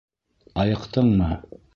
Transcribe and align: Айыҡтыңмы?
Айыҡтыңмы? 0.63 1.29